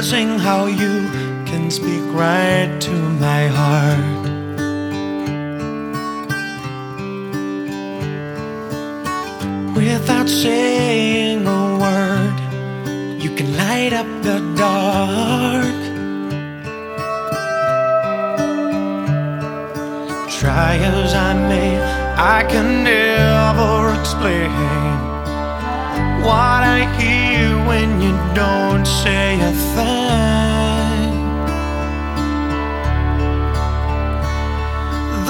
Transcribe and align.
amazing 0.00 0.38
how 0.38 0.64
you 0.64 1.06
can 1.44 1.70
speak 1.70 2.02
right 2.14 2.74
to 2.80 2.90
my 3.20 3.48
heart. 3.48 4.24
Without 9.76 10.26
saying 10.26 11.46
a 11.46 11.78
word, 11.82 12.36
you 13.22 13.30
can 13.36 13.54
light 13.58 13.92
up 13.92 14.08
the 14.22 14.38
dark. 14.56 15.80
Try 20.40 20.76
as 20.76 21.12
I 21.12 21.34
may, 21.50 21.78
I 22.16 22.42
can 22.48 22.84
never 22.84 24.00
explain 24.00 24.50
what 26.24 26.62
I 26.78 26.80
hear 26.98 27.66
when 27.68 28.00
you 28.00 28.14
don't 28.34 28.86
say 28.86 29.38
a 29.40 29.52
thing. 29.74 29.89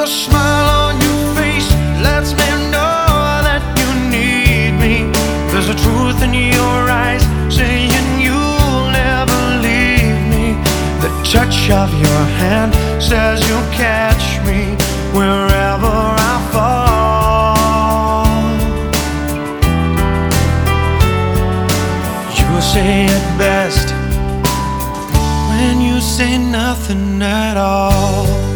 The 0.00 0.06
smile 0.06 0.68
on 0.86 0.94
your 0.98 1.34
face 1.36 1.68
lets 2.00 2.32
me 2.32 2.48
know 2.72 3.44
that 3.44 3.60
you 3.76 3.88
need 4.08 4.72
me. 4.80 5.12
There's 5.52 5.68
a 5.68 5.74
truth 5.74 6.22
in 6.22 6.32
your 6.32 6.88
eyes 6.88 7.22
saying 7.54 7.92
you'll 8.18 8.88
never 8.88 9.40
leave 9.60 10.16
me. 10.32 10.56
The 11.04 11.10
touch 11.22 11.68
of 11.68 11.92
your 11.92 12.22
hand 12.40 12.72
says 12.98 13.46
you'll 13.46 13.70
catch 13.76 14.40
me 14.48 14.74
wherever 15.12 15.94
I 16.32 16.34
fall. 16.54 17.52
You 22.40 22.48
say 22.72 23.04
it 23.04 23.26
best 23.36 23.92
when 25.50 25.82
you 25.82 26.00
say 26.00 26.38
nothing 26.38 27.20
at 27.20 27.58
all. 27.58 28.49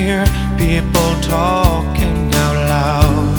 Hear 0.00 0.26
people 0.58 1.10
talking 1.22 2.30
out 2.34 2.56
loud. 2.72 3.36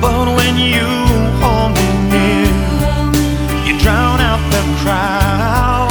But 0.00 0.26
when 0.38 0.54
you 0.56 0.88
hold 1.40 1.72
me 1.76 1.88
near, 2.12 2.52
you 3.66 3.78
drown 3.78 4.20
out 4.20 4.42
the 4.54 4.64
crowd. 4.80 5.90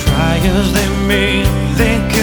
Try 0.00 0.34
as 0.54 0.72
they 0.76 0.88
may, 1.08 1.42
they 1.80 2.15